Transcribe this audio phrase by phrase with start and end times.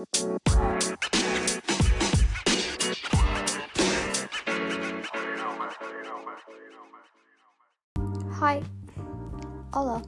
[0.00, 0.06] Hi.
[9.74, 10.00] Olá.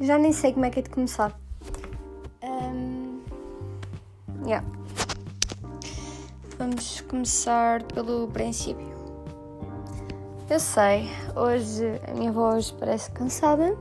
[0.00, 1.36] Já nem sei como é que é de começar.
[2.44, 3.20] Um,
[4.46, 4.64] yeah.
[6.58, 8.86] Vamos começar pelo princípio.
[10.48, 13.76] Eu sei, hoje a minha voz parece cansada.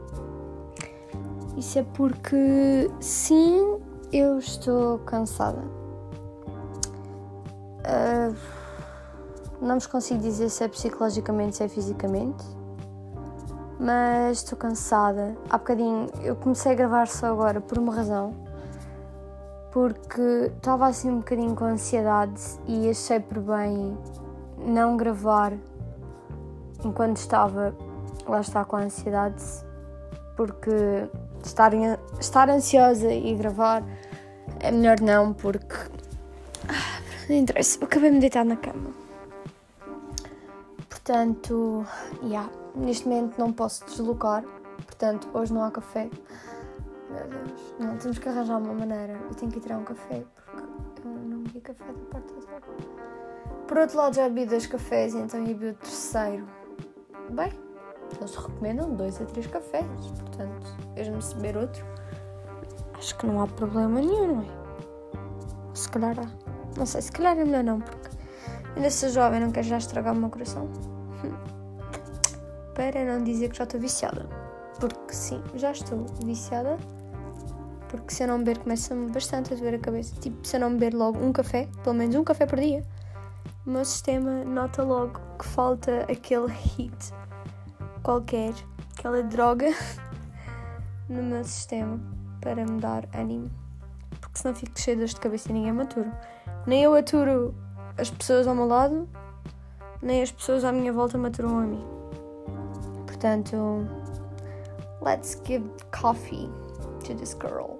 [1.58, 3.80] Isso é porque sim,
[4.14, 5.64] eu estou cansada.
[7.80, 8.36] Uh,
[9.60, 12.46] não vos consigo dizer se é psicologicamente, se é fisicamente.
[13.80, 15.36] Mas estou cansada.
[15.50, 18.36] Há bocadinho eu comecei a gravar só agora por uma razão.
[19.72, 23.98] Porque estava assim um bocadinho com ansiedade e achei por bem
[24.60, 25.54] não gravar
[26.84, 27.76] enquanto estava
[28.28, 29.44] lá está com a ansiedade.
[30.36, 31.10] Porque
[31.48, 31.72] estar,
[32.20, 33.84] estar ansiosa e gravar
[34.60, 35.76] é melhor não, porque.
[36.68, 38.92] Ah, não interessa, eu acabei de deitar na cama.
[40.90, 41.86] Portanto,
[42.24, 44.44] yeah, neste momento não posso deslocar,
[44.86, 46.10] portanto, hoje não há café.
[47.10, 49.14] Meu Deus, não, temos que arranjar uma maneira.
[49.14, 52.42] Eu tenho que ir tirar um café porque eu não bebi café da parte da
[52.42, 52.68] tarde.
[53.68, 56.48] Por outro lado, já bebi dois cafés então ia beber o terceiro.
[57.30, 57.52] Bem,
[58.16, 59.86] eles recomendam dois a três cafés,
[60.20, 61.86] portanto, mesmo se beber outro,
[62.98, 65.76] acho que não há problema nenhum, não é?
[65.76, 66.28] Se calhar há.
[66.78, 68.10] Não sei, se calhar é melhor não, porque
[68.76, 70.70] ainda sou jovem, não quero já estragar o meu coração.
[72.74, 74.28] Para não dizer que já estou viciada.
[74.80, 76.78] Porque sim, já estou viciada.
[77.90, 80.16] Porque se eu não beber, começa-me bastante a doer a cabeça.
[80.20, 82.84] Tipo, se eu não beber logo um café, pelo menos um café por dia,
[83.66, 87.14] o meu sistema nota logo que falta aquele hit
[88.08, 88.54] qualquer,
[88.98, 89.68] aquela droga
[91.10, 92.00] no meu sistema
[92.40, 93.52] para me dar ânimo.
[94.22, 96.10] Porque senão fico cheio de cabeça e ninguém me aturo.
[96.66, 97.54] Nem eu aturo
[97.98, 99.10] as pessoas ao meu lado,
[100.02, 101.86] nem as pessoas à minha volta me aturam a mim.
[103.06, 103.86] Portanto,
[105.02, 106.50] let's give coffee
[107.04, 107.76] to this girl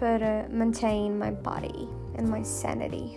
[0.00, 3.16] para maintain my body and my sanity.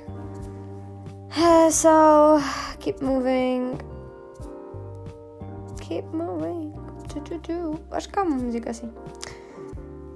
[1.72, 2.40] So,
[2.80, 3.91] keep moving.
[5.92, 6.72] Keep moving.
[7.92, 8.90] Acho que há uma música assim.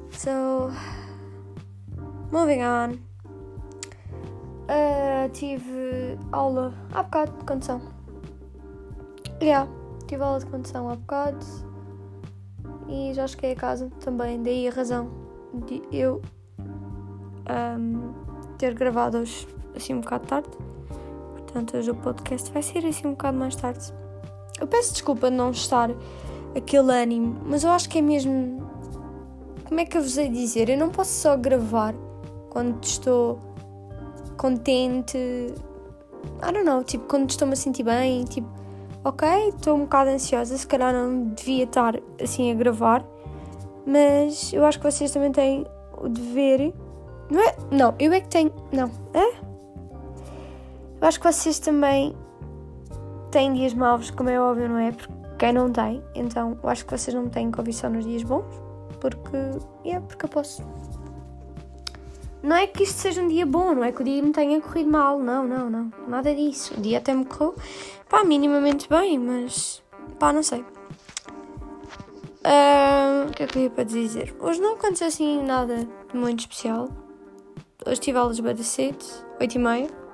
[0.09, 0.71] So,
[2.31, 2.93] moving on.
[4.69, 7.81] Uh, tive aula há bocado de condução.
[9.41, 9.69] Yeah,
[10.07, 11.45] tive aula de condução há bocado
[12.87, 14.41] e já cheguei a casa também.
[14.41, 15.11] Daí a razão
[15.67, 16.21] de eu
[17.49, 18.13] um,
[18.57, 20.49] ter gravado hoje assim um bocado tarde.
[21.33, 24.04] Portanto, hoje o podcast vai ser assim um bocado mais tarde.
[24.59, 25.89] Eu peço desculpa de não estar
[26.55, 28.65] aquele ânimo, mas eu acho que é mesmo.
[29.67, 30.69] Como é que eu vos hei dizer?
[30.69, 31.93] Eu não posso só gravar
[32.49, 33.39] quando estou
[34.37, 35.17] contente.
[35.17, 38.47] I don't know, tipo, quando estou-me a sentir bem, tipo,
[39.03, 43.05] ok, estou um bocado ansiosa, se calhar não devia estar assim a gravar,
[43.85, 45.65] mas eu acho que vocês também têm
[45.97, 46.73] o dever.
[47.29, 47.55] Não é?
[47.71, 48.51] Não, eu é que tenho.
[48.71, 49.35] Não, é?
[51.01, 52.15] Eu acho que vocês também
[53.31, 54.91] têm dias maus, como é óbvio, não é?
[54.91, 58.05] Porque quem não tem, então eu acho que vocês não têm que ouvir só nos
[58.05, 58.45] dias bons,
[58.99, 59.35] porque.
[59.35, 60.63] É, yeah, porque eu posso.
[62.41, 64.61] Não é que isto seja um dia bom, não é que o dia me tenha
[64.61, 66.75] corrido mal, não, não, não, nada disso.
[66.77, 67.55] O dia até me correu,
[68.07, 69.81] pá, minimamente bem, mas,
[70.19, 70.63] pá, não sei.
[72.45, 74.35] Uh, o que é que eu ia para dizer?
[74.39, 76.89] Hoje não aconteceu assim nada de muito especial.
[77.83, 79.03] Hoje tive aulas bem cedo,
[79.41, 79.87] 8 e meia.
[79.87, 80.04] Tive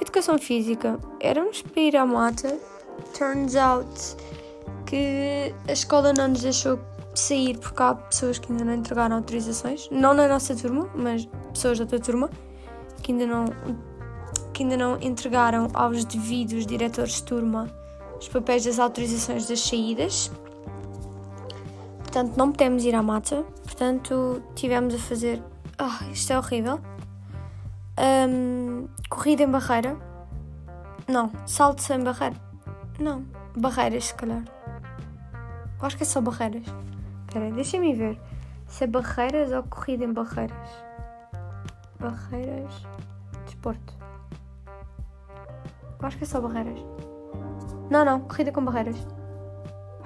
[0.00, 0.98] educação física.
[1.20, 2.58] Éramos para ir à mata.
[3.16, 4.16] Turns out
[4.86, 6.78] que a escola não nos deixou
[7.14, 11.78] sair porque há pessoas que ainda não entregaram autorizações, não na nossa turma, mas pessoas
[11.78, 12.30] da outra turma
[13.02, 13.44] que ainda não
[14.52, 17.68] que ainda não entregaram aos devidos diretores de turma
[18.20, 20.30] os papéis das autorizações das saídas.
[21.98, 23.44] Portanto, não podemos ir à mata.
[23.64, 25.42] Portanto, tivemos a fazer.
[25.80, 26.80] Oh, isto é horrível.
[28.00, 29.94] Um, corrida em barreira.
[31.06, 32.36] Não, salto sem barreira.
[32.98, 34.42] Não, barreiras, se calhar.
[35.82, 36.64] acho que é só barreiras.
[37.28, 38.18] Espera, deixa-me ver.
[38.66, 40.56] Se é barreiras ou corrida em barreiras?
[41.98, 42.86] Barreiras.
[43.44, 43.94] Desporto.
[46.00, 46.78] Eu acho que é só barreiras.
[47.90, 48.96] Não, não, corrida com barreiras.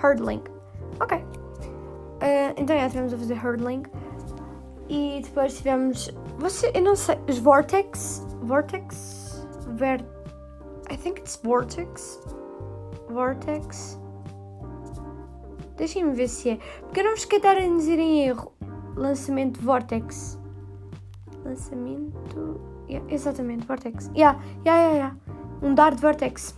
[0.03, 0.43] Hurdling.
[1.01, 1.19] Ok.
[1.19, 3.85] Uh, então já estivemos a fazer hurdling.
[4.89, 6.11] E depois tivemos.
[6.39, 7.19] Você, eu não sei.
[7.29, 8.27] Os Vortex.
[8.43, 9.47] Vortex?
[9.77, 10.05] Ver.
[10.91, 12.21] I think it's Vortex.
[13.09, 13.99] Vortex.
[15.77, 16.59] Deixem-me ver se é.
[16.81, 18.53] Porque eu não vos quero a dizer em erro.
[18.97, 20.39] Lançamento Vortex.
[21.45, 22.61] Lançamento.
[22.89, 24.11] Yeah, exatamente, Vortex.
[24.15, 25.17] Yeah, yeah, yeah, yeah.
[25.63, 26.55] Um Dart Vortex.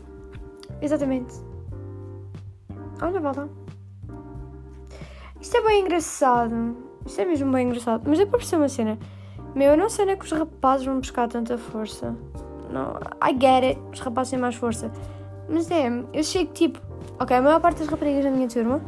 [0.82, 1.34] Exatamente.
[3.00, 3.48] Olha, lá.
[5.40, 6.85] Isto é bem engraçado.
[7.06, 8.02] Isto é mesmo bem engraçado.
[8.06, 8.98] Mas é para perceber uma cena.
[9.54, 12.14] Meu, eu não sei onde é que os rapazes vão buscar tanta força.
[12.70, 13.80] Não, I get it.
[13.92, 14.90] Os rapazes têm mais força.
[15.48, 16.80] Mas é, eu chego tipo.
[17.18, 18.82] Ok, a maior parte das raparigas da minha turma,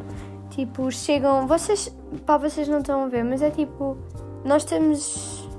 [0.49, 1.47] tipo, chegam.
[1.47, 1.95] Vocês.
[2.25, 3.97] Pá, vocês não estão a ver, mas é tipo.
[4.43, 5.49] Nós temos.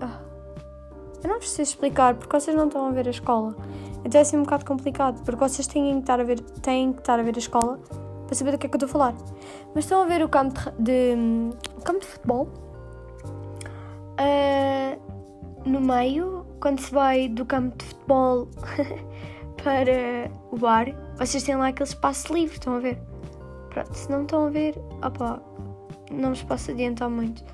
[0.00, 0.18] Ah,
[1.22, 3.54] eu não preciso explicar porque vocês não estão a ver a escola.
[4.04, 7.00] Então é assim um bocado complicado, porque vocês têm que estar a ver, têm que
[7.00, 7.78] estar a ver a escola
[8.26, 9.14] para saber do que é que eu estou a falar.
[9.74, 12.48] Mas estão a ver o campo de, de, o campo de futebol.
[14.20, 15.08] Uh,
[15.64, 18.48] no meio, quando se vai do campo de futebol
[19.62, 20.86] para o bar,
[21.16, 22.98] vocês têm lá aquele espaço livre, estão a ver?
[23.70, 25.42] Pronto, se não estão a ver, opa,
[26.10, 27.44] não vos posso adiantar muito.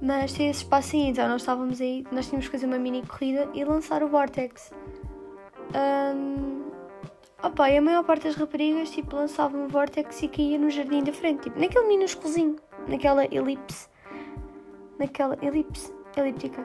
[0.00, 3.04] Mas tem esse espaço aí, então nós estávamos aí, nós tínhamos que fazer uma mini
[3.04, 4.70] corrida e lançar o Vortex.
[5.74, 6.67] Um,
[7.42, 11.02] opa, e a maior parte das raparigas tipo, lançavam o Vortex e caía no jardim
[11.02, 12.56] da frente, tipo, naquele minúsculozinho,
[12.88, 13.88] naquela elipse.
[14.98, 16.62] Naquela elipse, elíptica.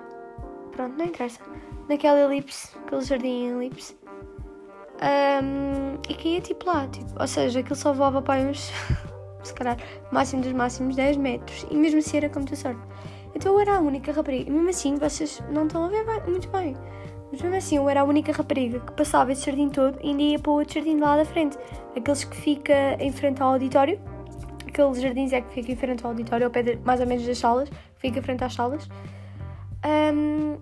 [0.72, 1.40] Pronto, não interessa.
[1.88, 3.98] Naquela elipse, aquele jardim elipse.
[5.04, 8.72] Um, e caía tipo lá, tipo, ou seja, aquilo só voava para uns,
[9.44, 9.78] se calhar,
[10.12, 11.66] máximo dos máximos 10 metros.
[11.70, 12.82] E mesmo assim era com muita sorte.
[13.36, 14.50] Então eu era a única rapariga.
[14.50, 16.76] E mesmo assim, vocês não estão a ver muito bem.
[17.34, 20.22] Mas mesmo assim, eu era a única rapariga que passava esse jardim todo e ainda
[20.22, 21.58] ia para o outro jardim lá da frente.
[21.98, 24.00] Aqueles que fica em frente ao auditório.
[24.68, 27.26] Aqueles jardins é que fica em frente ao auditório, ao pé de, mais ou menos
[27.26, 27.72] das salas.
[27.98, 28.88] Fica em frente às salas.
[29.84, 30.60] Um,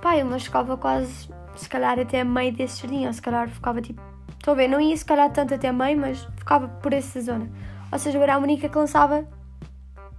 [0.00, 3.08] pá, eu mas ficava quase, se calhar até meio desse jardim.
[3.08, 4.00] Ou se calhar ficava tipo...
[4.38, 4.68] Estão a ver?
[4.68, 7.50] Não ia se calhar tanto até meio, mas ficava por essa zona.
[7.90, 9.26] Ou seja, eu era a única que lançava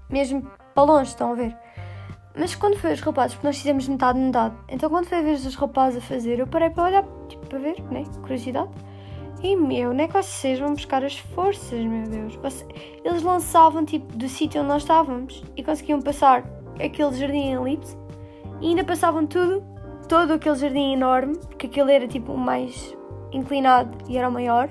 [0.09, 0.45] mesmo
[0.75, 1.55] para longe, estão a ver?
[2.35, 5.43] Mas quando foi os rapazes, porque nós fizemos metade, metade, então quando foi a vez
[5.43, 8.03] dos rapazes a fazer, eu parei para olhar, tipo, para ver, né?
[8.21, 8.69] Curiosidade.
[9.43, 12.39] E meu, não é que vocês vão buscar as forças, meu Deus.
[13.03, 16.43] Eles lançavam, tipo, do sítio onde nós estávamos e conseguiam passar
[16.75, 17.97] aquele jardim em elipse
[18.61, 19.63] e ainda passavam tudo,
[20.07, 22.95] todo aquele jardim enorme, porque aquele era, tipo, o mais
[23.31, 24.69] inclinado e era o maior,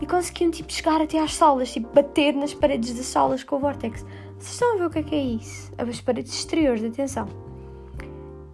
[0.00, 3.58] e conseguiam, tipo, chegar até às salas, tipo, bater nas paredes das salas com o
[3.60, 4.04] Vortex.
[4.42, 5.72] Vocês estão a ver o que é que é isso?
[5.78, 7.28] As paredes exteriores, atenção.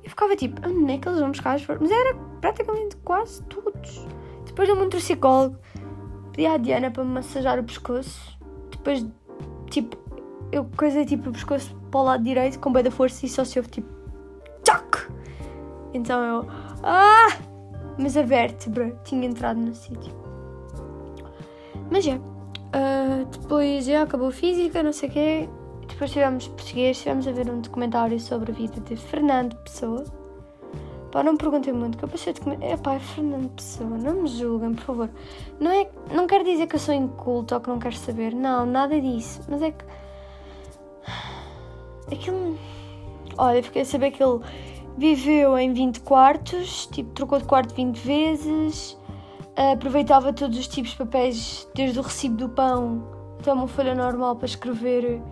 [0.05, 1.81] Eu ficava tipo, onde é que eles vão buscar as flores?
[1.81, 4.07] Mas era praticamente quase todos.
[4.45, 5.57] Depois deu-me um tricicólogo,
[6.33, 8.39] pedi à Diana para me massajar o pescoço.
[8.71, 9.07] Depois,
[9.71, 9.97] tipo,
[10.53, 13.43] eu coisei tipo o pescoço para o lado direito com bem da força e só
[13.43, 13.89] se ouve tipo,
[14.63, 15.11] tchac!
[15.95, 16.51] Então eu,
[16.83, 17.29] ah!
[17.99, 20.15] Mas a vértebra tinha entrado no sítio.
[21.91, 22.17] Mas é.
[22.17, 25.49] Uh, depois já acabou física, não sei o quê.
[25.89, 30.05] Depois tivemos português, estivemos a ver um documentário sobre a vida de Fernando Pessoa.
[31.11, 32.69] Pá, não me perguntem muito, que eu passei de comentar.
[32.69, 35.11] É pá, é Fernando Pessoa, não me julguem, por favor.
[35.59, 38.67] Não, é, não quero dizer que eu sou inculto ou que não quero saber, não,
[38.67, 39.41] nada disso.
[39.49, 39.85] Mas é que.
[42.15, 42.59] Aquilo.
[43.37, 44.41] Olha, fiquei a saber que ele
[44.97, 48.99] viveu em 20 quartos, tipo, trocou de quarto 20 vezes,
[49.73, 54.37] aproveitava todos os tipos de papéis, desde o recibo do pão até uma folha normal
[54.37, 55.23] para escrever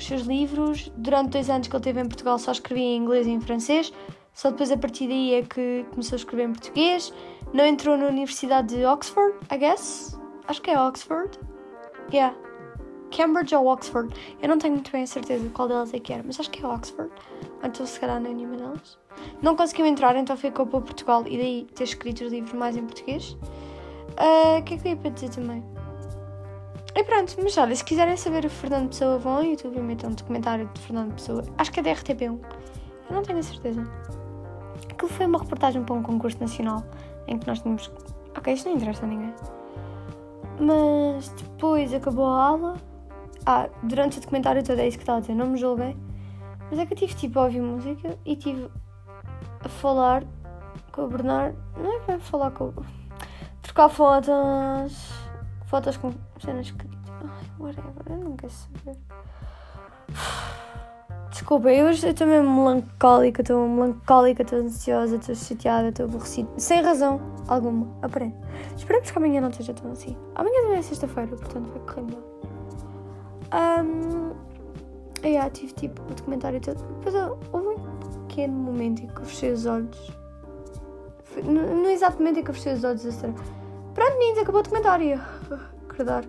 [0.00, 0.90] os seus livros.
[0.96, 3.92] Durante dois anos que ele teve em Portugal só escrevia em inglês e em francês.
[4.32, 7.12] Só depois a partir daí é que começou a escrever em português.
[7.52, 10.18] Não entrou na Universidade de Oxford, I guess.
[10.48, 11.38] Acho que é Oxford.
[12.12, 12.34] Yeah.
[13.10, 14.14] Cambridge ou Oxford.
[14.40, 16.50] Eu não tenho muito bem a certeza de qual delas é que era, mas acho
[16.50, 17.10] que é Oxford.
[17.62, 18.98] Então se calhar não é nenhuma delas.
[19.42, 22.84] Não conseguiu entrar, então ficou para Portugal e daí ter escrito os livros mais em
[22.84, 23.36] português.
[24.16, 25.62] Ah, o uh, que é que eu ia para dizer também?
[26.94, 30.10] E pronto, mas olha, se quiserem saber o Fernando Pessoa, vão ao YouTube e metam
[30.10, 31.44] um documentário de Fernando Pessoa.
[31.56, 32.38] Acho que é da RTP1.
[33.08, 33.82] Eu não tenho a certeza.
[34.90, 36.84] Aquilo foi uma reportagem para um concurso nacional
[37.28, 37.90] em que nós tínhamos.
[38.36, 39.32] Ok, isto não interessa a ninguém.
[40.58, 42.76] Mas depois acabou a aula.
[43.46, 45.96] Ah, durante o documentário todo é isso que estava a dizer, não me julguei.
[46.70, 48.68] Mas é que eu tive tipo a ouvir música e tive
[49.64, 50.24] a falar
[50.92, 51.56] com o Bernardo.
[51.76, 52.74] Não é para falar com o.
[53.62, 55.29] trocar fotos
[55.70, 56.98] fotos com cenas escritas.
[57.22, 58.98] Ai, whatever, eu não quero saber.
[61.30, 66.82] Desculpa, eu hoje estou mesmo melancólica, estou melancólica, estou ansiosa, estou chateada, estou aborrecida, sem
[66.82, 68.34] razão alguma, aprende.
[68.76, 70.16] Esperamos que amanhã não esteja tão assim.
[70.34, 72.22] Amanhã também é sexta-feira, portanto vai correr melhor.
[73.52, 74.32] Um,
[75.24, 76.82] yeah, tive tipo o documentário todo.
[76.98, 77.14] Depois
[77.52, 80.12] houve um pequeno momento em que eu fechei os olhos.
[81.44, 83.59] No, no exato momento em que eu fechei os olhos, a sério.
[83.94, 85.20] Pronto, meninos, acabou o documentário.
[85.88, 86.24] Acordar.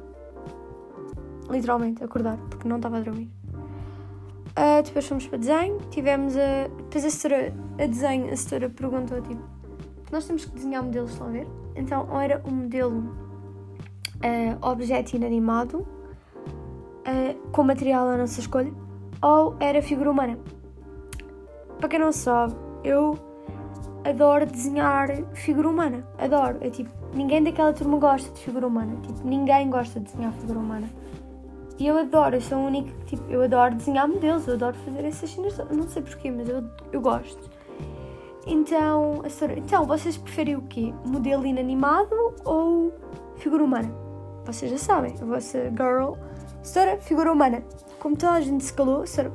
[1.50, 3.30] literalmente, acordar, porque não estava a dormir.
[4.52, 6.68] Uh, depois fomos para desenho, tivemos a.
[6.68, 9.42] Depois a setora, a desenho, a setora perguntou tipo:
[10.12, 11.48] Nós temos que desenhar modelos, estão a ver?
[11.76, 13.16] Então, ou era um modelo
[14.18, 18.74] uh, objeto inanimado, uh, com material à nossa escolha,
[19.22, 20.38] ou era figura humana.
[21.80, 22.54] Para quem não sabe,
[22.84, 23.18] eu
[24.04, 26.06] adoro desenhar figura humana.
[26.18, 26.58] Adoro.
[26.60, 28.96] É tipo, ninguém daquela turma gosta de figura humana.
[29.02, 30.90] Tipo, ninguém gosta de desenhar figura humana.
[31.80, 34.76] E eu adoro, eu sou a única que, tipo, eu adoro desenhar modelos, eu adoro
[34.86, 37.50] fazer essas cenas, não sei porquê, mas eu, eu gosto.
[38.46, 40.94] Então, a senhora, então, vocês preferem o quê?
[41.06, 42.94] Modelo inanimado ou
[43.38, 43.92] figura humana?
[44.46, 46.14] Vocês já sabem, a vossa girl,
[46.62, 47.64] senhora, figura humana.
[48.00, 49.34] Como toda a gente se calou, senhora,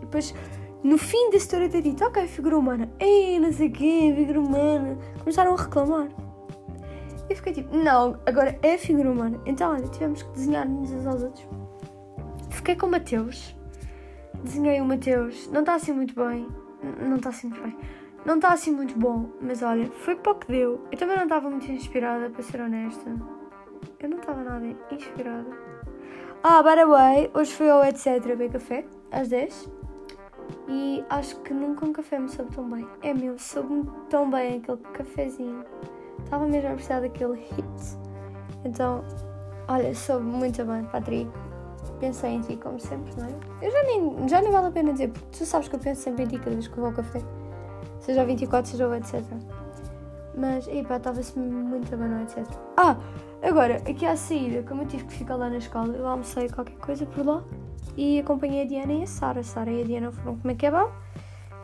[0.00, 0.34] depois,
[0.82, 4.40] no fim da história ter dito, ok, figura humana, ei, não sei o quê, figura
[4.40, 6.08] humana, começaram a reclamar.
[7.28, 9.40] E fiquei tipo, não, agora é figura humana.
[9.46, 11.46] Então, olha, tivemos que desenhar-nos uns aos outros
[12.64, 13.54] fiquei com o Mateus.
[14.42, 15.48] Desenhei o Mateus.
[15.48, 16.48] Não está assim muito bem.
[16.98, 17.76] Não está assim muito bem.
[18.24, 20.80] Não está assim muito bom, mas olha, foi para o que deu.
[20.90, 23.10] Eu também não estava muito inspirada, para ser honesta.
[24.00, 25.46] Eu não estava nada inspirada.
[26.42, 28.22] Ah, by the way, hoje fui ao etc.
[28.22, 29.70] beber café, às 10.
[30.68, 32.88] E acho que nunca um café me soube tão bem.
[33.02, 35.62] É meu, soube-me tão bem aquele cafezinho.
[36.24, 37.98] Estava mesmo a precisar daquele hit.
[38.64, 39.04] Então,
[39.68, 41.30] olha, soube muito bem, Patrick
[42.04, 43.32] pensei em ti, como sempre, não é?
[43.62, 46.02] Eu já nem, já nem vale a pena dizer, porque tu sabes que eu penso
[46.02, 47.20] sempre em ti cada vez que vou ao café.
[48.00, 49.22] Seja o 24, seja o etc.
[50.36, 52.44] Mas, epá, estava-se muito bem no etc.
[52.76, 52.96] Ah,
[53.42, 56.76] agora, aqui à saída, como eu tive que ficar lá na escola, eu almocei qualquer
[56.76, 57.42] coisa por lá
[57.96, 59.40] e acompanhei a Diana e a Sara.
[59.40, 60.90] A Sara e a Diana foram comer kebab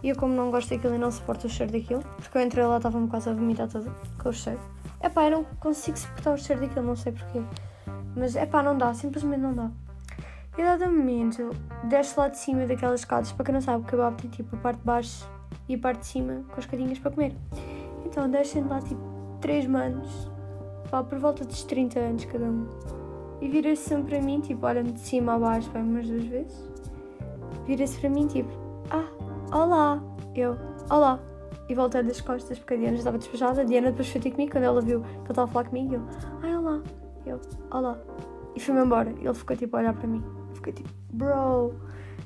[0.03, 2.65] e eu, como não gosto daquilo e não suporto o cheiro daquilo, porque eu entrei
[2.65, 4.61] lá estava-me quase a vomitar toda com o cheiro.
[5.03, 7.43] Epá, eu não consigo suportar o cheiro daquilo, não sei porquê.
[8.17, 9.71] Mas, epá, não dá, simplesmente não dá.
[10.59, 11.51] E a dado momento,
[11.85, 14.59] desce lá de cima daquelas escadas, para quem não sabe, o kebab tem tipo a
[14.59, 15.29] parte de baixo
[15.69, 17.35] e a parte de cima com as cadinhas para comer.
[18.05, 19.01] Então descem lá tipo
[19.41, 20.31] três manos,
[20.91, 22.67] pá, por volta dos 30 anos cada um.
[23.41, 26.71] E vira-se sempre para mim, tipo, olha-me de cima a baixo, pá, umas duas vezes.
[27.67, 28.51] Vira-se para mim, tipo,
[29.53, 30.03] olá.
[30.35, 30.57] Eu,
[30.91, 31.19] olá.
[31.69, 33.61] E voltei das costas, porque a Diana já estava despejada.
[33.61, 35.95] A Diana depois foi ter comigo, quando ela viu que ele estava a falar comigo,
[35.95, 36.03] eu,
[36.43, 36.83] ai, olá.
[37.27, 37.41] Eu,
[37.71, 37.99] olá.
[38.55, 39.11] E fui-me embora.
[39.11, 40.23] Ele ficou tipo a olhar para mim.
[40.55, 41.75] Fiquei tipo, bro,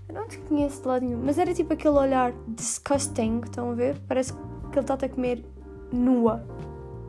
[0.09, 1.21] eu não te conheço de lado nenhum.
[1.23, 3.99] Mas era tipo aquele olhar disgusting, estão a ver?
[4.09, 4.39] Parece que
[4.79, 5.45] ele está-te a comer
[5.93, 6.43] nua.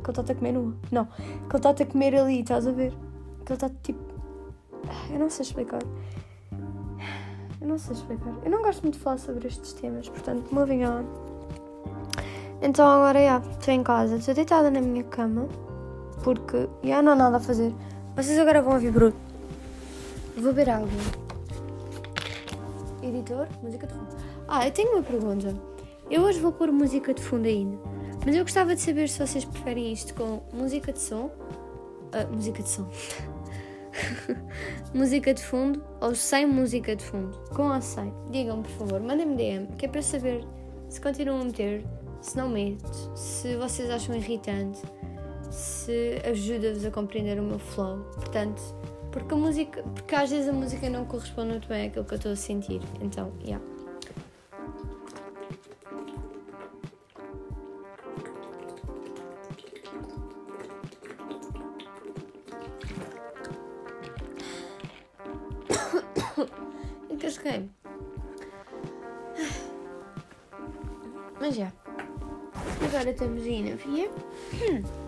[0.03, 0.74] Que ele está-te a comer nua.
[0.91, 2.91] Não, que ele está-te a comer ali, estás a ver?
[3.45, 4.03] Que ele está tipo.
[5.10, 5.81] Eu não sei explicar.
[7.65, 8.31] Eu não sei explicar.
[8.43, 11.03] Eu não gosto muito de falar sobre estes temas, portanto, moving on.
[12.62, 15.48] Então agora, já, estou em casa, estou deitada na minha cama,
[16.24, 17.74] porque já não há nada a fazer.
[18.15, 19.17] Vocês agora vão ouvir bruto.
[20.36, 20.88] Vou beber água.
[23.01, 24.15] Editor, música de fundo.
[24.48, 25.55] Ah, eu tenho uma pergunta.
[26.12, 27.79] Eu hoje vou pôr música de fundo ainda.
[28.24, 31.31] Mas eu gostava de saber se vocês preferem isto com música de som.
[32.13, 32.88] Uh, música de som.
[34.93, 37.37] música de fundo ou sem música de fundo.
[37.53, 38.13] Com ou sem?
[38.31, 39.01] Digam, por favor.
[39.01, 40.45] Mandem-me DM, que é para saber
[40.89, 41.85] se continuam a meter,
[42.21, 44.81] se não meto, se vocês acham irritante,
[45.49, 47.99] se ajuda-vos a compreender o meu flow.
[48.15, 48.61] Portanto,
[49.11, 52.17] porque a música, porque às vezes a música não corresponde muito bem àquilo que eu
[52.17, 52.81] estou a sentir.
[53.01, 53.63] Então, yeah.
[71.55, 71.71] Já.
[72.83, 74.09] Agora estamos aí na via.
[74.53, 75.05] Hum.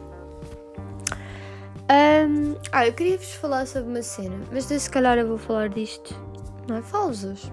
[1.89, 5.69] Um, ah, eu queria vos falar sobre uma cena, mas se calhar eu vou falar
[5.69, 6.13] disto.
[6.67, 6.81] Não é?
[6.81, 7.49] Fausas.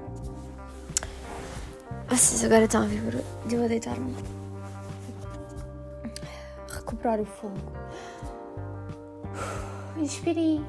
[2.09, 4.15] Vocês agora estão a ver eu deitar-me.
[6.69, 7.57] Recuperar o fogo.
[9.97, 10.65] Inspirem.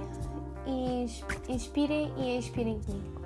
[1.48, 3.25] Inspirem e expirem comigo.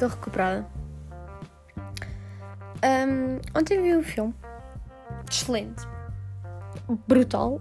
[0.00, 0.66] Estou recuperada.
[2.82, 4.34] Um, ontem vi um filme.
[5.30, 5.86] Excelente
[7.06, 7.60] brutal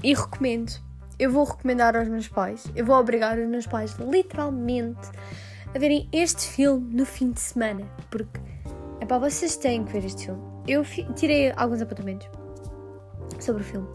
[0.00, 0.70] e recomendo.
[1.18, 5.10] Eu vou recomendar aos meus pais, eu vou obrigar os meus pais literalmente
[5.74, 8.38] a verem este filme no fim de semana, porque
[9.00, 10.40] é para vocês têm que ver este filme.
[10.68, 10.84] Eu
[11.16, 12.28] tirei alguns apontamentos
[13.40, 13.88] sobre o filme,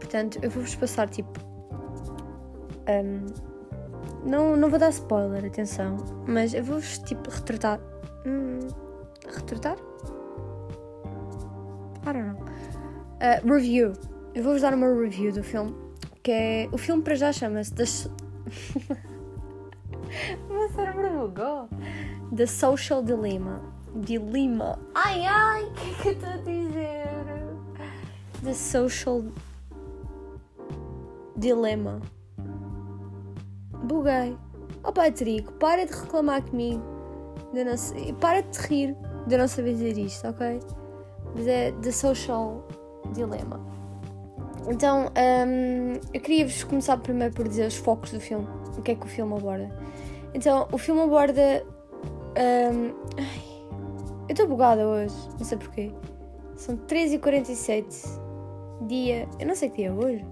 [0.00, 1.38] portanto, eu vou-vos passar tipo.
[2.88, 3.47] Um,
[4.24, 5.96] não, não vou dar spoiler, atenção,
[6.26, 7.80] mas eu vou-vos tipo retratar.
[8.26, 8.58] Hum,
[9.34, 9.76] retratar?
[12.02, 12.38] I don't know.
[13.20, 13.92] Uh, review.
[14.34, 15.74] Eu vou-vos dar uma review do filme,
[16.22, 16.68] que é.
[16.72, 17.84] O filme para já chama-se The.
[20.48, 21.68] o meu cérebro bugou.
[22.34, 23.60] The Social Dilemma.
[23.94, 24.78] Dilemma.
[24.94, 27.08] Ai ai, o que é que eu estou a dizer?
[28.44, 29.24] The Social
[31.36, 32.00] Dilemma.
[33.88, 34.36] Buguei.
[34.84, 36.82] Oh Patrick, para de reclamar comigo.
[37.52, 40.60] De não sei, para de rir de não saber dizer isto, ok?
[41.34, 42.66] Mas é The Social
[43.14, 43.60] Dilemma.
[44.68, 48.46] Então, um, eu queria-vos começar primeiro por dizer os focos do filme.
[48.76, 49.70] O que é que o filme aborda?
[50.34, 51.64] Então, o filme aborda.
[52.36, 53.48] Um, ai,
[54.28, 55.92] eu estou bugada hoje, não sei porquê.
[56.54, 58.20] São 13h47,
[58.86, 59.26] dia.
[59.40, 60.24] Eu não sei que dia é hoje.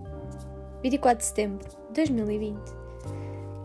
[0.83, 2.86] 24 de setembro de 2020.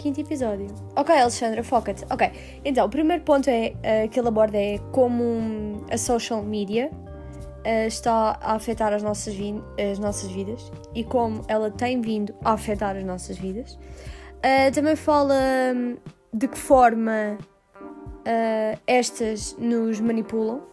[0.01, 0.65] Quinto episódio.
[0.95, 2.03] Ok, Alexandra, foca-te.
[2.09, 2.31] Ok,
[2.65, 7.85] então, o primeiro ponto é, uh, que ele aborda é como a social media uh,
[7.85, 9.35] está a afetar as nossas,
[9.91, 13.73] as nossas vidas e como ela tem vindo a afetar as nossas vidas.
[13.73, 15.35] Uh, também fala
[15.75, 15.95] um,
[16.33, 17.37] de que forma
[18.87, 20.63] estas nos manipulam.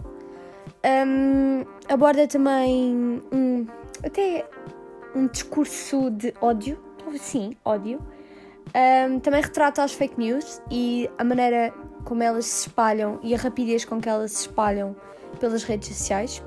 [1.06, 3.66] Um, aborda também um,
[4.02, 4.48] até
[5.14, 6.78] um discurso de ódio,
[7.18, 8.00] sim, ódio.
[8.74, 11.72] Um, também retrata as fake news e a maneira
[12.04, 14.94] como elas se espalham e a rapidez com que elas se espalham
[15.40, 16.42] pelas redes sociais.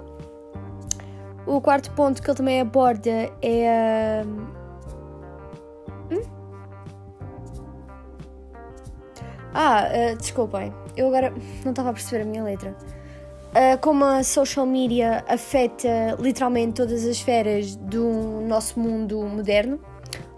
[1.46, 4.24] O quarto ponto que ele também aborda é.
[6.12, 6.22] Hum?
[9.54, 12.75] Ah, uh, desculpem, eu agora não estava a perceber a minha letra.
[13.51, 19.80] Uh, como a social media afeta literalmente todas as esferas do nosso mundo moderno,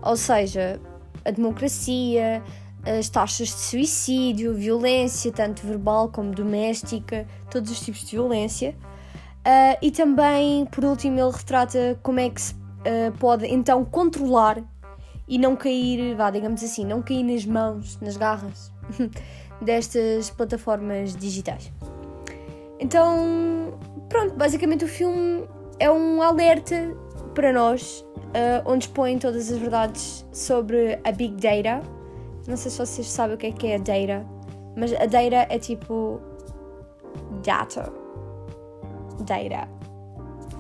[0.02, 0.80] ou seja,
[1.26, 2.44] a democracia,
[2.86, 8.76] as taxas de suicídio, violência, tanto verbal como doméstica, todos os tipos de violência.
[9.46, 14.64] Uh, e também, por último, ele retrata como é que se uh, pode então controlar
[15.28, 18.72] e não cair, vá, digamos assim, não cair nas mãos, nas garras
[19.62, 21.72] destas plataformas digitais.
[22.80, 23.78] Então,
[24.10, 25.46] pronto, basicamente o filme
[25.80, 26.96] é um alerta
[27.34, 31.82] para nós, uh, onde expõe todas as verdades sobre a Big Data.
[32.48, 34.26] Não sei se vocês sabem o que é que é a data,
[34.76, 36.20] mas a data é tipo
[37.44, 38.04] data
[39.24, 39.68] data.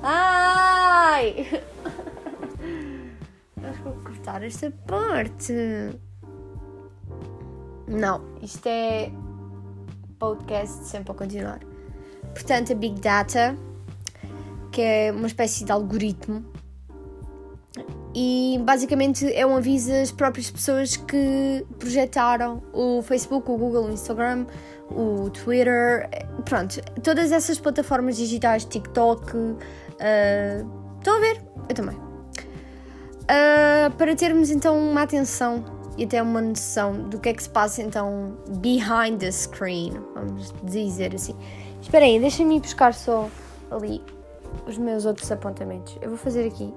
[0.02, 1.48] Ai!
[3.64, 5.54] Acho que vou cortar esta parte.
[7.88, 9.12] Não, isto é
[10.20, 11.60] podcast sempre a continuar.
[12.34, 13.56] Portanto, a Big Data,
[14.72, 16.44] que é uma espécie de algoritmo,
[18.16, 23.92] e basicamente é um aviso às próprias pessoas que projetaram o Facebook, o Google, o
[23.92, 24.46] Instagram,
[24.92, 26.10] o Twitter,
[26.46, 29.36] pronto, todas essas plataformas digitais, TikTok.
[29.36, 29.58] Uh,
[31.00, 31.42] estão a ver?
[31.70, 31.96] Eu também.
[31.96, 35.64] Uh, para termos então uma atenção
[35.98, 40.54] e até uma noção do que é que se passa então behind the screen, vamos
[40.64, 41.36] dizer assim.
[41.82, 43.30] Espera aí, deixa-me buscar só
[43.72, 44.02] ali
[44.68, 45.98] os meus outros apontamentos.
[46.02, 46.74] Eu vou fazer aqui.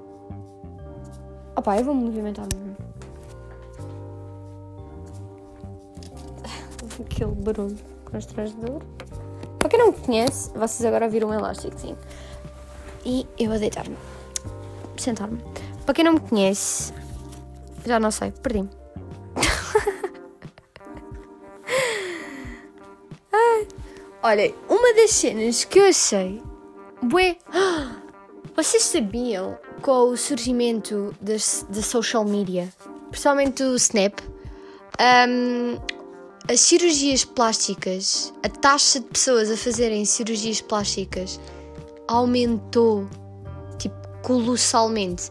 [1.56, 2.76] Opa, eu vou me movimentar mesmo.
[7.00, 8.82] Aquele barulho constrangedor.
[9.58, 11.96] Para quem não me conhece, vocês agora viram um elástico, sim.
[13.04, 13.96] E eu vou deitar-me.
[14.96, 15.38] Sentar-me.
[15.84, 16.92] Para quem não me conhece,
[17.84, 18.70] já não sei, perdi-me.
[24.22, 26.42] Olha, uma das cenas que eu achei.
[27.02, 27.38] Bué.
[28.56, 32.72] Vocês sabiam com o surgimento da social media,
[33.10, 34.18] principalmente do Snap,
[35.28, 35.78] um,
[36.50, 41.38] as cirurgias plásticas, a taxa de pessoas a fazerem cirurgias plásticas
[42.08, 43.06] aumentou
[43.76, 45.28] tipo colossalmente.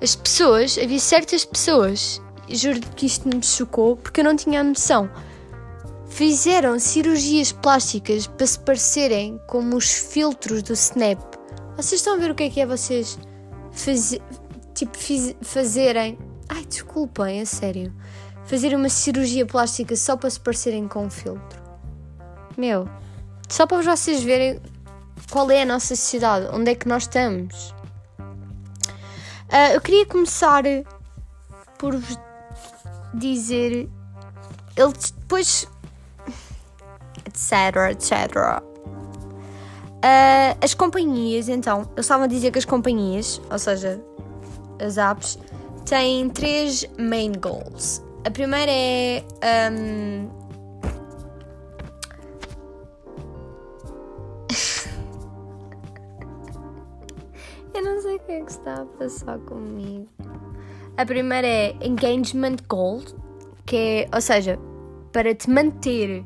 [0.00, 4.64] As pessoas, havia certas pessoas, juro que isto me chocou porque eu não tinha a
[4.64, 5.10] noção.
[6.06, 11.31] Fizeram cirurgias plásticas para se parecerem como os filtros do Snap.
[11.76, 13.18] Vocês estão a ver o que é que é vocês
[13.72, 14.18] faz,
[14.74, 16.18] tipo, fiz, fazerem.
[16.48, 17.92] Ai, desculpem, a sério
[18.44, 21.62] fazer uma cirurgia plástica só para se parecerem com um filtro.
[22.56, 22.88] Meu,
[23.48, 24.60] só para vocês verem
[25.30, 27.70] qual é a nossa sociedade, onde é que nós estamos.
[29.48, 30.64] Uh, eu queria começar
[31.78, 32.18] por vos
[33.14, 33.88] dizer.
[34.76, 35.66] Ele depois.
[37.26, 38.71] etc, etc.
[40.04, 44.02] Uh, as companhias, então, eles estavam a dizer que as companhias, ou seja,
[44.84, 45.38] as apps,
[45.84, 48.02] têm três main goals.
[48.24, 49.22] A primeira é.
[49.70, 50.28] Um...
[57.74, 60.08] Eu não sei o que é que está a passar comigo.
[60.96, 63.00] A primeira é Engagement Goal,
[63.64, 64.58] que é, ou seja,
[65.12, 66.22] para te manter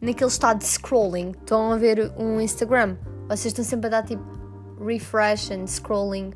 [0.00, 1.30] naquele estado de scrolling.
[1.30, 2.96] Estão a ver um Instagram,
[3.36, 4.22] vocês estão sempre a dar tipo
[4.84, 6.32] refresh and scrolling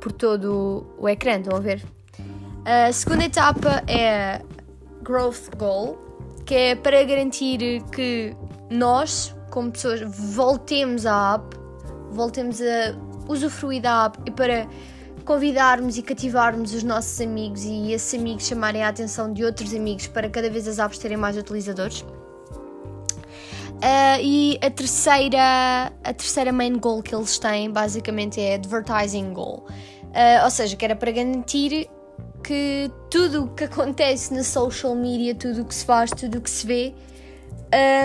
[0.00, 1.82] por todo o ecrã, estão a ver?
[2.64, 4.42] A segunda etapa é
[5.02, 5.98] Growth Goal,
[6.44, 8.36] que é para garantir que
[8.70, 11.56] nós, como pessoas, voltemos à app,
[12.10, 12.94] voltemos a
[13.28, 14.68] usufruir da app e para
[15.24, 20.08] convidarmos e cativarmos os nossos amigos e esses amigos chamarem a atenção de outros amigos
[20.08, 22.04] para cada vez as apps terem mais utilizadores.
[23.82, 29.66] Uh, e a terceira, a terceira main goal que eles têm basicamente é advertising goal.
[30.04, 31.90] Uh, ou seja, que era para garantir
[32.44, 36.40] que tudo o que acontece na social media, tudo o que se faz, tudo o
[36.40, 36.94] que se vê,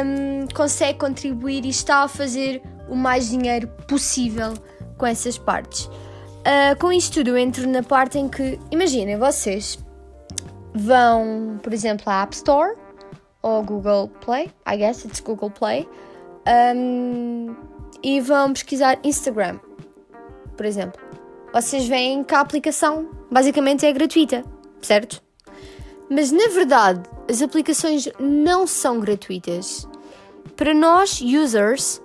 [0.04, 2.60] um, consegue contribuir e está a fazer
[2.90, 4.54] o mais dinheiro possível
[4.98, 5.86] com essas partes.
[5.86, 9.78] Uh, com isto tudo, eu entro na parte em que, imaginem, vocês
[10.74, 12.87] vão, por exemplo, à App Store
[13.42, 15.88] ou Google Play, I guess it's Google Play,
[16.76, 17.56] um,
[18.04, 19.60] e vão pesquisar Instagram,
[20.56, 21.02] por exemplo.
[21.54, 24.44] Vocês veem que a aplicação basicamente é gratuita,
[24.82, 25.22] certo?
[26.10, 29.88] Mas na verdade, as aplicações não são gratuitas.
[30.56, 32.02] Para nós, users,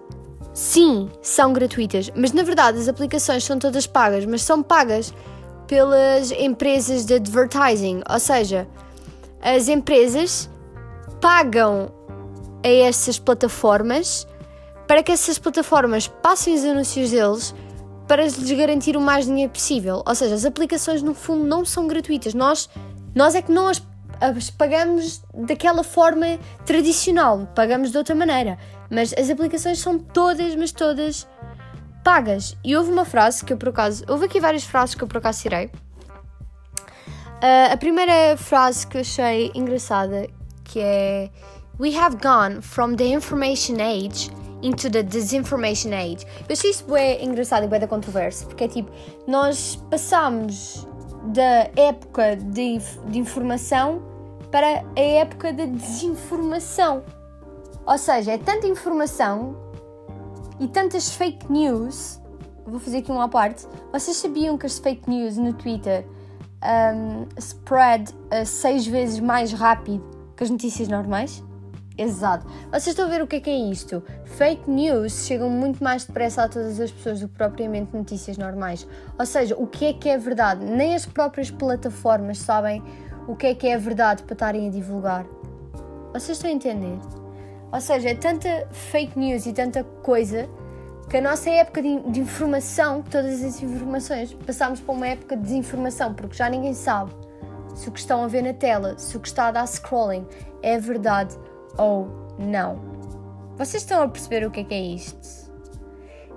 [0.53, 5.13] sim, são gratuitas, mas na verdade as aplicações são todas pagas, mas são pagas
[5.67, 8.69] pelas empresas de advertising, ou seja,
[9.41, 10.51] as empresas
[11.23, 11.91] pagam
[12.63, 14.27] a essas plataformas
[14.87, 17.55] para que essas plataformas passem os anúncios deles
[18.07, 20.03] para lhes garantir o mais dinheiro possível.
[20.05, 22.35] Ou seja, as aplicações no fundo não são gratuitas.
[22.35, 22.69] Nós,
[23.15, 23.81] nós é que não as
[24.23, 28.57] as pagamos daquela forma tradicional, pagamos de outra maneira.
[28.89, 31.27] Mas as aplicações são todas, mas todas
[32.05, 32.57] pagas.
[32.65, 34.05] E houve uma frase que eu por acaso.
[34.09, 35.67] Houve aqui várias frases que eu por acaso tirei.
[37.43, 40.29] Uh, a primeira frase que eu achei engraçada
[40.73, 41.31] que é
[41.79, 44.31] We have gone from the information age
[44.63, 46.25] into the disinformation age.
[46.49, 48.91] Eu achei isso bem engraçado e bem da controvérsia, porque é tipo,
[49.27, 50.87] nós passamos
[51.35, 54.03] da época de, de informação
[54.51, 57.03] para a época da desinformação.
[57.87, 59.57] Ou seja, é tanta informação
[60.61, 62.21] e tantas fake news.
[62.65, 63.67] Vou fazer aqui uma parte.
[63.93, 66.07] Vocês sabiam que as fake news no Twitter
[66.63, 71.43] um, spread uh, seis vezes mais rápido que as notícias normais?
[71.97, 72.47] Exato.
[72.71, 74.03] Vocês estão a ver o que é que é isto?
[74.25, 78.87] Fake news chegam muito mais depressa a todas as pessoas do que propriamente notícias normais.
[79.19, 80.65] Ou seja, o que é que é verdade?
[80.65, 82.83] Nem as próprias plataformas sabem
[83.29, 85.25] o que é que é verdade para estarem a divulgar.
[86.13, 86.99] Vocês estão a entender?
[87.71, 90.49] Ou seja, é tanta fake news e tanta coisa
[91.09, 95.43] que a nossa época de, de informação, todas as informações, passámos para uma época de
[95.43, 97.13] desinformação, porque já ninguém sabe
[97.75, 100.27] se o que estão a ver na tela, se o que está a dar scrolling
[100.63, 101.37] é verdade
[101.79, 102.09] ou
[102.39, 102.77] não.
[103.57, 105.51] Vocês estão a perceber o que é que é isto?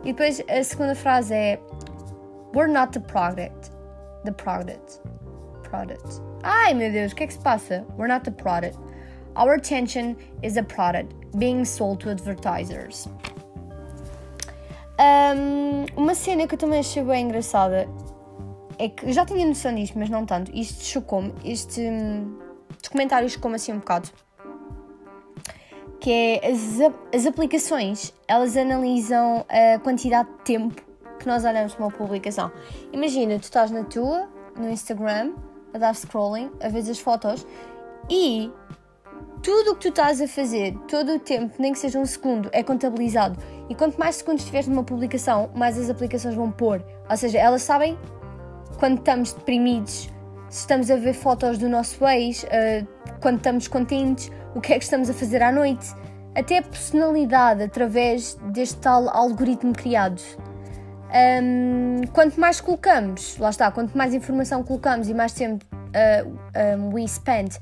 [0.03, 1.59] E depois a segunda frase é
[2.53, 3.71] We're not the product.
[4.23, 5.01] The product.
[5.63, 6.21] Product.
[6.43, 7.85] Ai meu Deus, o que é que se passa?
[7.97, 8.77] We're not the product.
[9.35, 13.09] Our attention is a product being sold to advertisers.
[14.97, 17.85] Um, uma cena que eu também achei bem engraçada
[18.77, 20.51] é que já tinha noção disto, mas não tanto.
[20.53, 21.33] Isto chocou-me.
[21.43, 22.37] Este um,
[22.83, 24.09] documentário chocou-me assim um bocado.
[25.99, 26.79] Que é as,
[27.13, 30.81] as aplicações, elas analisam a quantidade de tempo
[31.19, 32.51] que nós olhamos para uma publicação.
[32.91, 35.33] Imagina, tu estás na tua, no Instagram,
[35.73, 37.45] a dar scrolling, a ver as fotos
[38.09, 38.51] e
[39.41, 42.49] tudo o que tu estás a fazer, todo o tempo, nem que seja um segundo,
[42.51, 43.37] é contabilizado.
[43.69, 46.83] E quanto mais segundos tiveres numa publicação, mais as aplicações vão pôr.
[47.09, 47.97] Ou seja, elas sabem
[48.75, 50.09] quando estamos deprimidos,
[50.49, 52.87] se estamos a ver fotos do nosso ex, uh,
[53.21, 55.87] quando estamos contentes, o que é que estamos a fazer à noite.
[56.35, 60.21] Até a personalidade através deste tal algoritmo criado.
[61.41, 66.93] Um, quanto mais colocamos, lá está, quanto mais informação colocamos e mais tempo uh, um,
[66.93, 67.57] we spend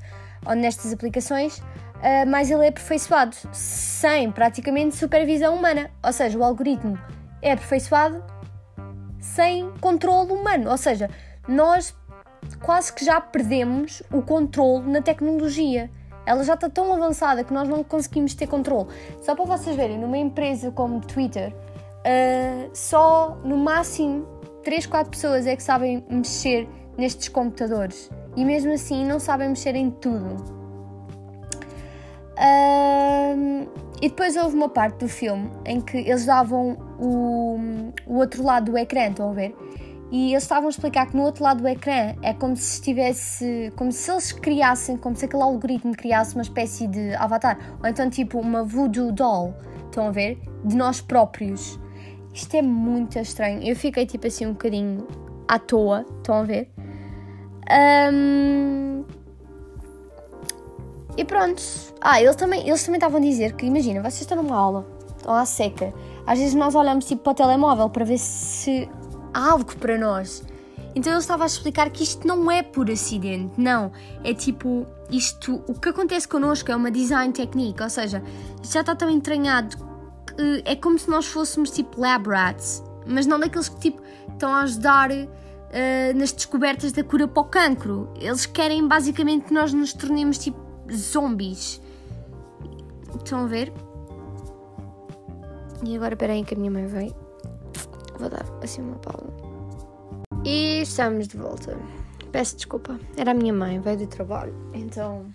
[0.56, 5.90] nestas aplicações, uh, mais ele é aperfeiçoado, sem praticamente supervisão humana.
[6.02, 6.98] Ou seja, o algoritmo
[7.40, 8.24] é aperfeiçoado
[9.24, 10.70] sem controle humano.
[10.70, 11.08] Ou seja,
[11.48, 11.96] nós
[12.60, 15.90] quase que já perdemos o controle na tecnologia.
[16.26, 18.88] Ela já está tão avançada que nós não conseguimos ter controle.
[19.22, 24.26] Só para vocês verem, numa empresa como Twitter, uh, só no máximo
[24.62, 29.74] 3, 4 pessoas é que sabem mexer nestes computadores e mesmo assim não sabem mexer
[29.74, 30.63] em tudo.
[32.34, 33.68] Uh,
[34.02, 37.58] e depois houve uma parte do filme em que eles davam o,
[38.06, 39.56] o outro lado do ecrã, estão a ver?
[40.10, 43.72] E eles estavam a explicar que no outro lado do ecrã é como se estivesse.
[43.76, 47.58] como se eles criassem, como se aquele algoritmo criasse uma espécie de avatar.
[47.82, 49.54] Ou então tipo uma voodoo doll,
[49.86, 50.38] estão a ver?
[50.64, 51.80] De nós próprios.
[52.32, 53.62] Isto é muito estranho.
[53.62, 55.06] Eu fiquei tipo assim um bocadinho
[55.48, 56.70] à toa, estão a ver?
[58.12, 58.93] Um...
[61.16, 61.62] E pronto.
[62.00, 65.34] Ah, eles também, eles também estavam a dizer que, imagina, vocês estão numa aula, estão
[65.34, 65.92] à seca.
[66.26, 68.88] Às vezes nós olhamos tipo para o telemóvel para ver se
[69.32, 70.42] há algo para nós.
[70.94, 73.90] Então ele estava a explicar que isto não é por acidente, não.
[74.22, 78.22] É tipo, isto, o que acontece connosco é uma design technique, ou seja,
[78.62, 79.76] já está tão entranhado
[80.26, 84.52] que é como se nós fôssemos tipo lab rats, mas não daqueles que tipo estão
[84.52, 85.26] a ajudar uh,
[86.14, 88.08] nas descobertas da cura para o cancro.
[88.20, 91.80] Eles querem basicamente que nós nos tornemos tipo zombies.
[93.16, 93.72] Estão a ver?
[95.86, 97.14] E agora, peraí, que a minha mãe veio.
[98.18, 99.26] Vou dar assim uma pausa.
[100.44, 101.76] E estamos de volta.
[102.32, 102.98] Peço desculpa.
[103.16, 104.54] Era a minha mãe, veio do trabalho.
[104.72, 105.26] Então,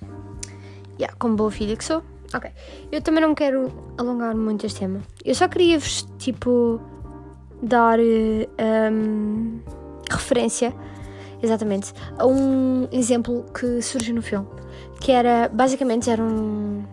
[0.99, 2.03] yeah, como boa filha que sou.
[2.33, 2.51] Ok.
[2.91, 5.01] Eu também não quero alongar muito este tema.
[5.25, 6.79] Eu só queria vos, tipo,
[7.61, 9.59] dar um,
[10.11, 10.73] referência,
[11.41, 14.47] exatamente, a um exemplo que surgiu no filme.
[15.01, 16.83] Que era, basicamente, era um.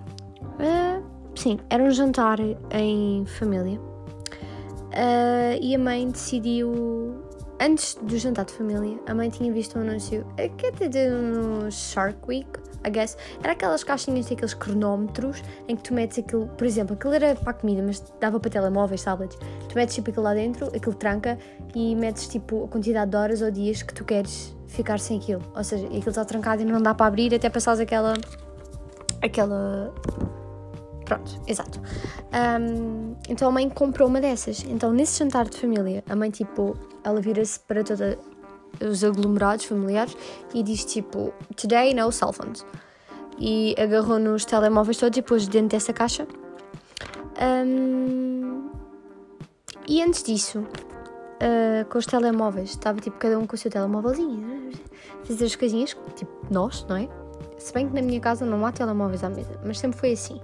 [0.58, 1.02] Uh,
[1.34, 2.38] sim, era um jantar
[2.70, 3.78] em família
[4.96, 7.22] Uh, e a mãe decidiu.
[7.60, 10.26] Antes do jantar de família, a mãe tinha visto um anúncio
[10.58, 12.48] que até no Shark Week,
[12.84, 13.16] I guess.
[13.42, 17.50] Era aquelas caixinhas, aqueles cronómetros em que tu metes aquilo, por exemplo, aquilo era para
[17.50, 19.38] a comida, mas dava para telemóveis, tablets.
[19.68, 21.38] Tu metes tipo aquilo lá dentro, aquilo tranca
[21.74, 25.42] e metes tipo a quantidade de horas ou dias que tu queres ficar sem aquilo.
[25.54, 28.14] Ou seja, aquilo está trancado e não dá para abrir até passares aquela.
[29.22, 29.92] aquela
[31.04, 31.80] Pronto, exato.
[32.60, 34.64] Um, então a mãe comprou uma dessas.
[34.68, 38.16] Então nesse jantar de família, a mãe tipo, ela vira-se para todos
[38.80, 40.16] os aglomerados familiares
[40.54, 42.64] e diz tipo, today no cell phones.
[43.38, 46.26] E agarrou nos telemóveis todos e pôs dentro dessa caixa.
[47.40, 48.70] Um,
[49.86, 54.70] e antes disso, uh, com os telemóveis, estava tipo cada um com o seu telemóvelzinho,
[55.24, 57.08] fazer as coisinhas, tipo nós, não é?
[57.58, 60.40] Se bem que na minha casa não há telemóveis à mesa, mas sempre foi assim.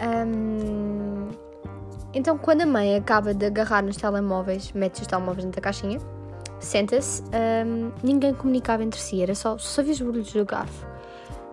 [0.00, 1.28] Um,
[2.14, 5.98] então, quando a mãe acaba de agarrar nos telemóveis, mete os telemóveis dentro da caixinha,
[6.64, 10.86] senta-se, um, ninguém comunicava entre si, era só, só os barulhos do garfo.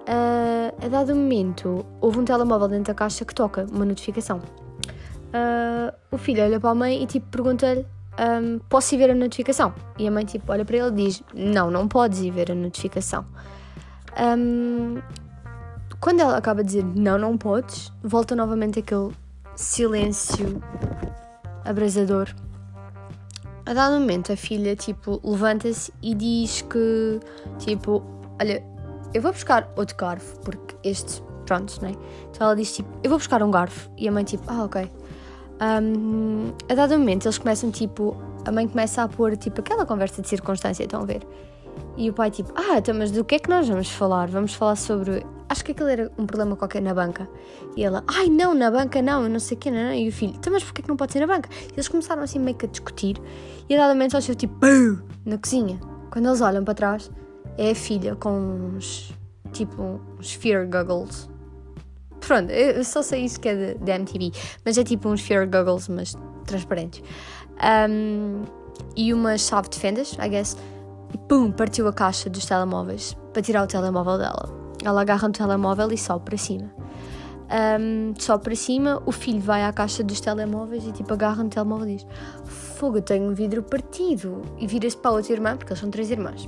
[0.09, 4.37] Uh, a dado momento, houve um telemóvel dentro da caixa que toca uma notificação.
[4.39, 7.85] Uh, o filho olha para a mãe e tipo pergunta-lhe:
[8.19, 9.73] um, Posso ir ver a notificação?
[9.97, 12.55] E a mãe tipo olha para ele e diz: Não, não podes ir ver a
[12.55, 13.25] notificação.
[14.19, 14.99] Um,
[15.99, 19.11] quando ela acaba de dizer não, não podes, volta novamente aquele
[19.55, 20.61] silêncio
[21.63, 22.33] abrasador.
[23.69, 27.19] A dado momento, a filha, tipo, levanta-se e diz que,
[27.59, 28.03] tipo,
[28.41, 28.63] olha,
[29.13, 31.93] eu vou buscar outro garfo, porque este, pronto, né?
[32.31, 33.87] Então ela diz, tipo, eu vou buscar um garfo.
[33.95, 34.89] E a mãe, tipo, ah, ok.
[35.61, 40.19] Um, a dado momento, eles começam, tipo, a mãe começa a pôr, tipo, aquela conversa
[40.19, 41.21] de circunstância, estão a ver?
[41.95, 44.29] E o pai, tipo, ah, então, mas do que é que nós vamos falar?
[44.29, 45.23] Vamos falar sobre.
[45.49, 47.27] Acho que aquilo era um problema qualquer na banca.
[47.75, 49.91] E ela, ai não, na banca não, eu não sei o que, não.
[49.93, 51.49] E o filho, então, mas porquê que não pode ser na banca?
[51.69, 53.19] E eles começaram assim meio que a discutir.
[53.67, 54.55] E a dada momento só tipo,
[55.25, 55.79] na cozinha.
[56.11, 57.11] Quando eles olham para trás,
[57.57, 59.11] é a filha com uns,
[59.51, 61.29] tipo, uns fear goggles.
[62.19, 64.31] Pronto, eu só sei isso que é da MTV.
[64.63, 67.01] Mas é tipo uns fear goggles, mas transparentes.
[67.89, 68.43] Um,
[68.95, 70.55] e uma chave de fendas, I guess
[71.13, 74.68] e pum, partiu a caixa dos telemóveis para tirar o telemóvel dela.
[74.83, 76.71] Ela agarra no telemóvel e sobe para cima.
[77.79, 81.49] Um, sobe para cima, o filho vai à caixa dos telemóveis e tipo agarra no
[81.49, 82.07] telemóvel e diz:
[82.45, 84.41] Fogo, tenho um vidro partido.
[84.57, 86.47] E vira-se para a outra irmã, porque eles são três irmãs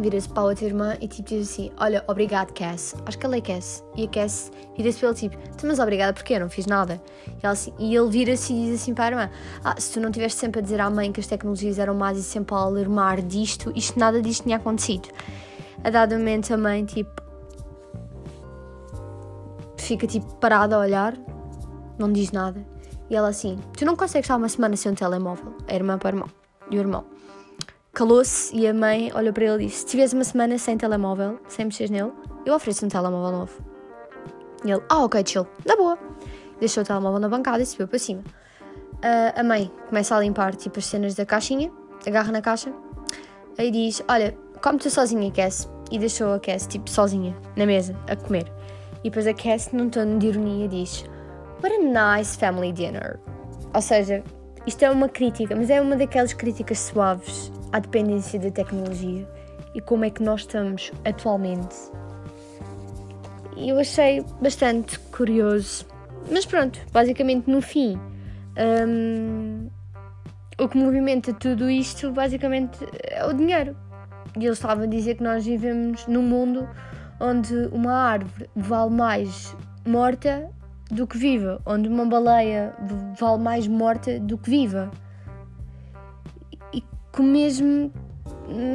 [0.00, 2.94] vira-se para a outra irmã e tipo diz assim: Olha, obrigado, Cass.
[3.06, 3.84] Acho que ela é Cass.
[3.96, 7.00] E a Cass vira-se para ele tipo: Mas obrigada, porque eu não fiz nada.
[7.42, 9.30] E, assim, e ele vira-se e diz assim para a irmã:
[9.62, 12.18] Ah, se tu não tiveste sempre a dizer à mãe que as tecnologias eram más
[12.18, 15.08] e sempre a alarmar disto, isto nada disto tinha acontecido.
[15.84, 17.22] A dado momento a mãe tipo
[19.76, 21.14] fica tipo parada a olhar,
[21.98, 22.64] não diz nada.
[23.08, 25.54] E ela assim: Tu não consegues estar uma semana sem um telemóvel?
[25.66, 26.28] A irmã para o irmão.
[26.70, 27.04] E o irmão
[27.98, 31.40] calou-se e a mãe olhou para ele e disse: Se tiveres uma semana sem telemóvel,
[31.48, 32.12] sem mexer nele,
[32.46, 33.60] eu ofereço um telemóvel novo.
[34.64, 35.98] E ele: Ah, ok, chill, na boa.
[36.60, 38.22] Deixou o telemóvel na bancada e subiu para cima.
[38.98, 41.72] Uh, a mãe começa a limpar tipo as cenas da caixinha,
[42.06, 42.72] agarra na caixa,
[43.58, 45.68] aí diz: Olha, come tu sozinha, Cass.
[45.90, 48.50] E deixou a Cass tipo sozinha, na mesa, a comer.
[49.02, 51.04] E depois a Cass, num tom de ironia, diz:
[51.62, 53.18] What a nice family dinner.
[53.74, 54.22] Ou seja,
[54.66, 59.26] isto é uma crítica, mas é uma daquelas críticas suaves à dependência da tecnologia
[59.74, 61.76] e como é que nós estamos atualmente.
[63.56, 65.86] Eu achei bastante curioso.
[66.30, 67.98] Mas pronto, basicamente no fim,
[68.86, 69.68] um,
[70.60, 73.76] o que movimenta tudo isto basicamente é o dinheiro.
[74.36, 76.68] E ele estava a dizer que nós vivemos num mundo
[77.20, 80.50] onde uma árvore vale mais morta
[80.90, 82.74] do que viva, onde uma baleia
[83.18, 84.90] vale mais morta do que viva.
[86.72, 87.92] E que mesmo,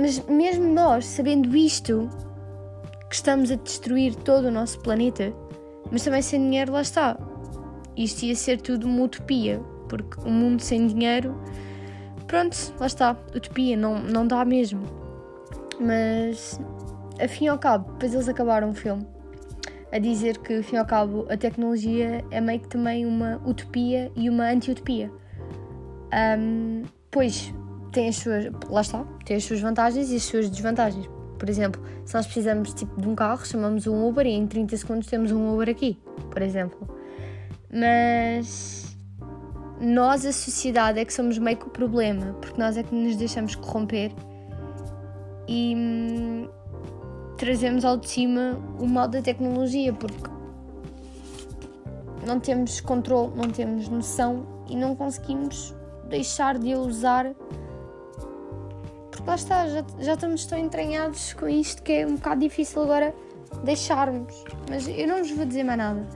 [0.01, 2.09] mas mesmo nós, sabendo isto,
[3.09, 5.33] que estamos a destruir todo o nosso planeta,
[5.91, 7.17] mas também sem dinheiro, lá está.
[7.95, 11.39] Isto ia ser tudo uma utopia, porque um mundo sem dinheiro,
[12.27, 15.02] pronto, lá está, utopia, não, não dá mesmo.
[15.79, 16.59] Mas,
[17.21, 19.05] afim ao cabo, depois eles acabaram o filme
[19.93, 23.39] a dizer que, ao fim e ao cabo, a tecnologia é meio que também uma
[23.45, 25.11] utopia e uma anti-utopia.
[26.39, 26.81] Um,
[27.11, 27.53] pois
[27.91, 28.49] tem as suas.
[28.69, 31.07] Lá está, tem as suas vantagens e as suas desvantagens.
[31.37, 34.77] Por exemplo, se nós precisamos tipo, de um carro, chamamos um Uber e em 30
[34.77, 35.99] segundos temos um Uber aqui,
[36.31, 36.87] por exemplo.
[37.71, 38.97] Mas
[39.79, 43.15] nós, a sociedade, é que somos meio que o problema, porque nós é que nos
[43.15, 44.11] deixamos corromper
[45.47, 46.49] e hum,
[47.37, 50.29] trazemos ao de cima o mal da tecnologia, porque
[52.25, 55.75] não temos controle, não temos noção e não conseguimos
[56.07, 57.33] deixar de a usar.
[59.11, 62.83] Porque lá está, já, já estamos tão entranhados com isto que é um bocado difícil
[62.83, 63.13] agora
[63.63, 64.43] deixarmos.
[64.69, 66.07] Mas eu não vos vou dizer mais nada.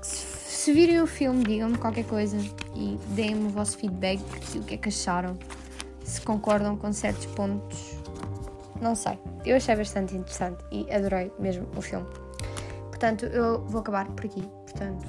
[0.00, 2.38] Se, se virem o filme, digam-me qualquer coisa
[2.74, 4.22] e deem-me o vosso feedback
[4.54, 5.36] e o que é que acharam.
[6.04, 7.91] Se concordam com certos pontos
[8.82, 9.18] não sei.
[9.44, 12.06] Eu achei bastante interessante e adorei mesmo o filme.
[12.88, 14.42] Portanto, eu vou acabar por aqui.
[14.42, 15.06] Portanto,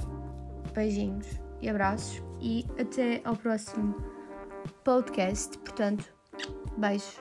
[0.72, 1.26] beijinhos
[1.60, 3.94] e abraços e até ao próximo
[4.84, 5.58] podcast.
[5.58, 6.04] Portanto,
[6.78, 7.20] beijos.